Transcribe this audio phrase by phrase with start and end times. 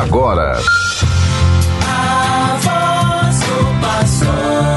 [0.00, 0.58] agora.
[1.86, 4.74] A voz do pastor.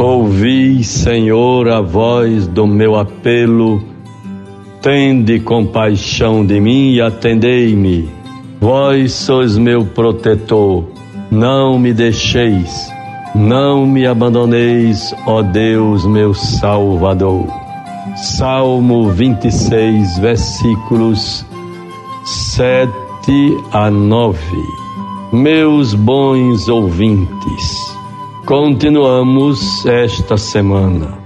[0.00, 3.82] Ouvi, Senhor, a voz do meu apelo.
[4.80, 8.17] Tende compaixão de mim e atendei-me.
[8.60, 10.84] Vós sois meu protetor,
[11.30, 12.90] não me deixeis,
[13.32, 17.46] não me abandoneis, ó Deus, meu Salvador.
[18.16, 21.46] Salmo 26, versículos
[22.24, 22.90] 7
[23.72, 24.38] a 9.
[25.32, 27.96] Meus bons ouvintes,
[28.44, 31.16] continuamos esta semana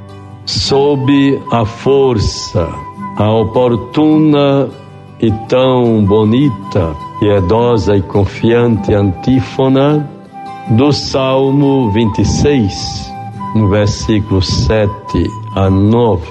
[0.44, 2.68] sob a força,
[3.16, 4.68] a oportuna
[5.20, 10.10] e tão bonita piedosa e confiante antífona
[10.70, 13.12] do Salmo 26,
[13.54, 14.90] no versículo 7
[15.54, 16.26] a 9.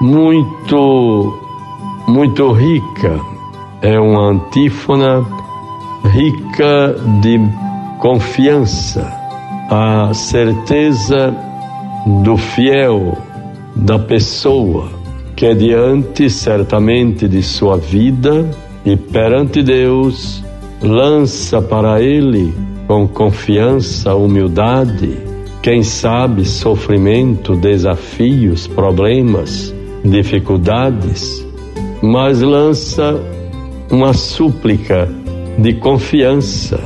[0.00, 1.36] Muito,
[2.06, 3.18] muito rica,
[3.82, 5.26] é uma antífona
[6.04, 7.40] rica de
[7.98, 9.12] confiança,
[9.68, 11.36] a certeza
[12.22, 13.18] do fiel,
[13.74, 14.88] da pessoa,
[15.34, 18.48] que é diante certamente de sua vida,
[18.84, 20.42] e perante Deus
[20.82, 22.54] lança para Ele
[22.86, 25.16] com confiança, humildade,
[25.62, 31.46] quem sabe sofrimento, desafios, problemas, dificuldades,
[32.02, 33.20] mas lança
[33.90, 35.08] uma súplica
[35.58, 36.80] de confiança.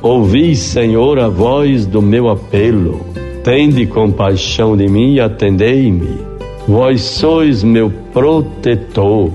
[0.00, 3.04] Ouvi, Senhor, a voz do meu apelo.
[3.42, 6.20] Tende compaixão de mim e atendei-me.
[6.68, 9.30] Vós sois meu protetor.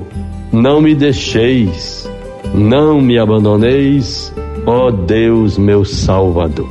[0.56, 2.10] Não me deixeis
[2.54, 4.34] não me abandoneis,
[4.66, 6.70] ó Deus meu Salvador.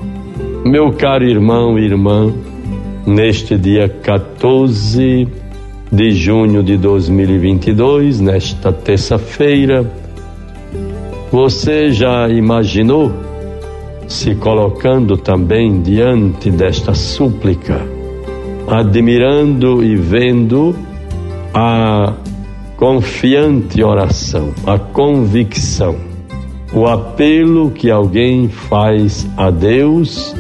[0.65, 2.33] Meu caro irmão e irmã,
[3.07, 5.29] neste dia 14
[5.93, 9.85] de junho de 2022, nesta terça-feira,
[11.31, 13.13] você já imaginou
[14.09, 17.87] se colocando também diante desta súplica,
[18.67, 20.75] admirando e vendo
[21.53, 22.15] a
[22.85, 25.97] confiante oração, a convicção,
[26.71, 30.35] o apelo que alguém faz a Deus,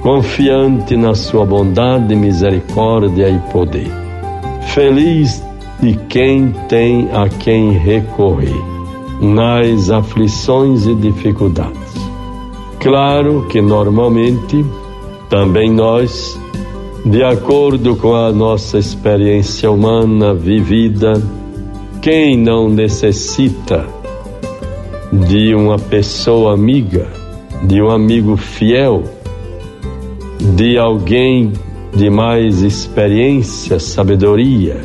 [0.00, 3.90] confiante na sua bondade, misericórdia e poder.
[4.72, 5.42] Feliz
[5.80, 8.54] de quem tem a quem recorrer
[9.20, 11.92] nas aflições e dificuldades.
[12.78, 14.64] Claro que normalmente
[15.28, 16.40] também nós,
[17.04, 21.20] de acordo com a nossa experiência humana vivida,
[22.04, 23.86] quem não necessita
[25.26, 27.08] de uma pessoa amiga,
[27.62, 29.04] de um amigo fiel,
[30.54, 31.54] de alguém
[31.96, 34.82] de mais experiência, sabedoria,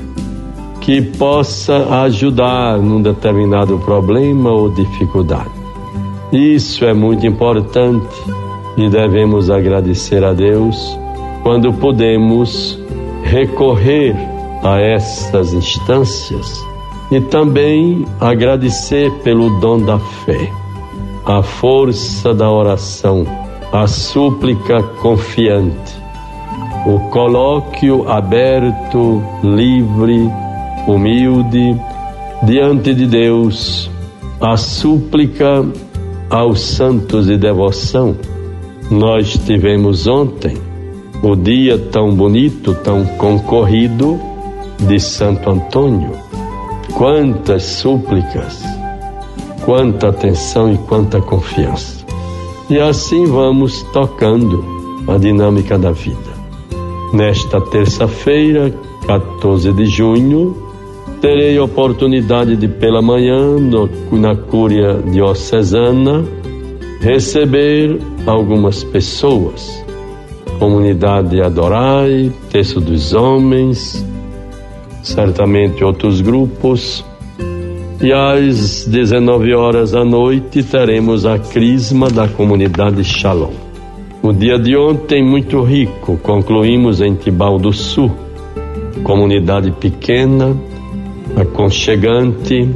[0.80, 5.52] que possa ajudar num determinado problema ou dificuldade.
[6.32, 8.16] Isso é muito importante
[8.78, 10.98] e devemos agradecer a Deus
[11.44, 12.80] quando podemos
[13.24, 14.16] recorrer
[14.64, 16.69] a essas instâncias
[17.12, 20.52] e também agradecer pelo dom da fé,
[21.26, 23.26] a força da oração,
[23.72, 25.98] a súplica confiante,
[26.86, 30.30] o colóquio aberto, livre,
[30.88, 31.76] humilde,
[32.44, 33.90] diante de Deus,
[34.40, 35.66] a súplica
[36.30, 38.16] aos santos de devoção.
[38.90, 40.58] Nós tivemos ontem
[41.22, 44.20] o dia tão bonito, tão concorrido
[44.80, 46.29] de Santo Antônio
[46.94, 48.64] Quantas súplicas,
[49.66, 52.06] quanta atenção e quanta confiança.
[52.70, 54.64] E assim vamos tocando
[55.08, 56.30] a dinâmica da vida.
[57.14, 58.74] Nesta terça-feira,
[59.08, 60.56] 14 de junho,
[61.22, 66.24] terei oportunidade de, pela manhã, no, na Cúria Diocesana,
[67.02, 69.84] receber algumas pessoas.
[70.60, 74.06] Comunidade Adorai, Terço dos Homens,
[75.02, 77.06] certamente outros grupos.
[78.02, 83.52] E às 19 horas da noite teremos a crisma da comunidade Shalom.
[84.22, 88.12] O dia de ontem muito rico, concluímos em Tibau do Sul,
[89.04, 90.56] comunidade pequena,
[91.36, 92.70] aconchegante,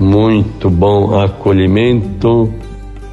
[0.00, 2.52] muito bom acolhimento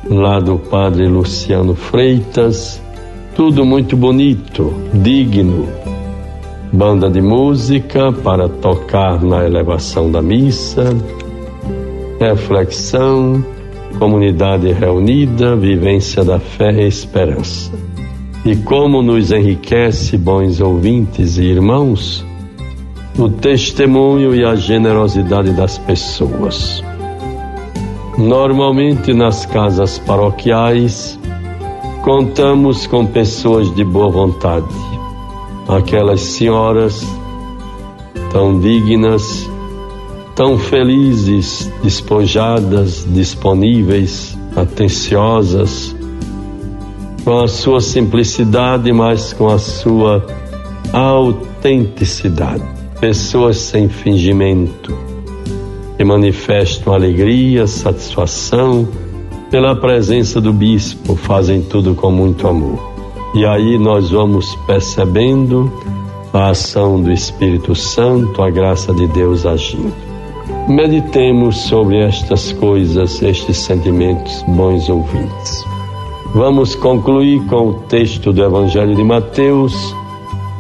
[0.08, 2.82] lá do padre Luciano Freitas,
[3.36, 5.68] tudo muito bonito, digno,
[6.76, 10.94] banda de música para tocar na elevação da missa,
[12.20, 13.44] reflexão,
[13.98, 17.72] comunidade reunida, vivência da fé e esperança.
[18.46, 22.26] E como nos enriquece, bons ouvintes e irmãos,
[23.18, 26.84] o testemunho e a generosidade das pessoas.
[28.18, 31.18] Normalmente nas casas paroquiais,
[32.04, 34.95] contamos com pessoas de boa vontade,
[35.68, 37.06] aquelas senhoras
[38.32, 39.50] tão dignas,
[40.36, 45.96] tão felizes, despojadas, disponíveis, atenciosas,
[47.24, 50.26] com a sua simplicidade, mas com a sua
[50.94, 52.64] autenticidade.
[53.00, 54.96] Pessoas sem fingimento,
[55.98, 58.88] que manifestam alegria, satisfação
[59.50, 62.95] pela presença do bispo, fazem tudo com muito amor.
[63.36, 65.70] E aí nós vamos percebendo
[66.32, 69.94] a ação do Espírito Santo, a graça de Deus agindo.
[70.70, 75.66] Meditemos sobre estas coisas, estes sentimentos, bons ouvintes.
[76.34, 79.94] Vamos concluir com o texto do Evangelho de Mateus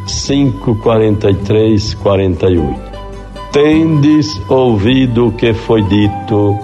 [0.06, 2.82] 5, 43, 48.
[3.54, 6.60] Tendes ouvido o que foi dito,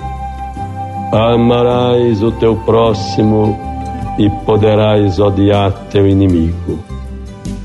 [1.13, 3.70] amarás o teu próximo
[4.17, 6.79] e poderás odiar teu inimigo.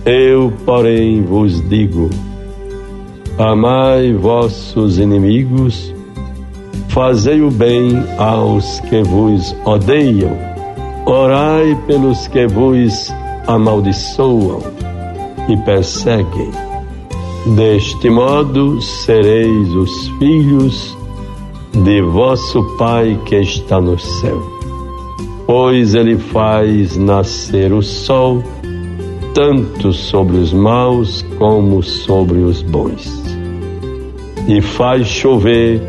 [0.05, 2.11] Eu, porém, vos digo:
[3.39, 5.95] amai vossos inimigos,
[6.89, 10.57] fazei o bem aos que vos odeiam
[11.09, 13.15] Orai pelos que vos
[13.47, 14.61] amaldiçoam
[15.49, 16.51] e perseguem.
[17.55, 20.99] Deste modo sereis os filhos
[21.85, 24.56] de vosso Pai que está no céu.
[25.47, 28.43] Pois ele faz nascer o sol
[29.33, 33.23] tanto sobre os maus como sobre os bons,
[34.49, 35.81] e faz chover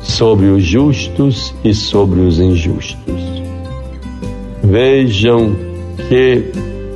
[0.00, 3.42] sobre os justos e sobre os injustos.
[4.62, 5.56] Vejam
[6.08, 6.52] que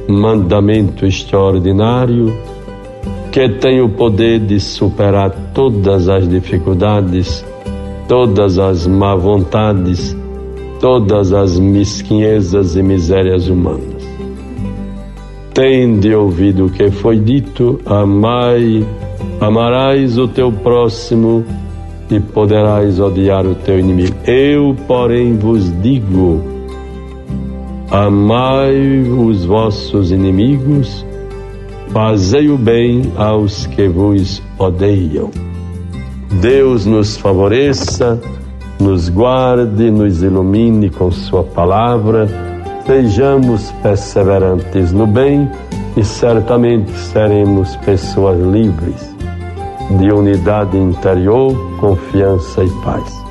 [0.07, 2.37] mandamento extraordinário
[3.31, 7.43] que tem o poder de superar todas as dificuldades,
[8.07, 10.15] todas as má vontades,
[10.83, 14.03] todas as mesquinhezas e misérias humanas.
[15.55, 18.87] Tende ouvido o que foi dito, amai,
[19.41, 21.43] amarás o teu próximo
[22.11, 24.15] e poderás odiar o teu inimigo.
[24.27, 26.53] Eu, porém, vos digo,
[27.93, 31.05] Amai os vossos inimigos,
[31.91, 35.31] fazei o bem aos que vos odeiam.
[36.41, 38.19] Deus nos favoreça,
[38.81, 42.29] nos guarde, nos ilumine com Sua palavra,
[42.87, 45.51] sejamos perseverantes no bem
[45.97, 49.13] e certamente seremos pessoas livres
[49.99, 53.23] de unidade interior, confiança e paz.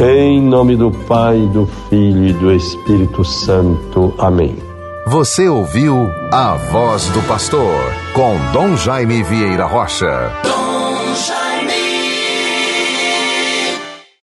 [0.00, 4.14] Em nome do Pai, do Filho e do Espírito Santo.
[4.18, 4.56] Amém.
[5.06, 7.74] Você ouviu a voz do pastor
[8.12, 10.67] com Dom Jaime Vieira Rocha.